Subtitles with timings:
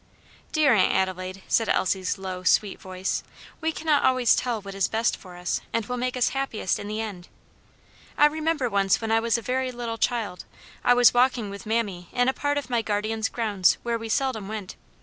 [0.51, 3.21] "Dear Aunt Adelaide," said Elsie's low, sweet voice,
[3.61, 6.87] "we cannot always tell what is best for us, and will make us happiest in
[6.87, 7.27] the end.
[8.17, 10.45] "I remember once when I was a very little child,
[10.83, 14.47] I was walking with mammy in a part of my guardian's grounds where we seldom
[14.47, 14.75] went.